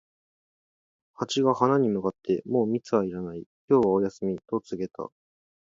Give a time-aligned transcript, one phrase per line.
[1.13, 5.11] ハチが花に向かって、「もう蜜はいらない、今日はお休み」と告げた。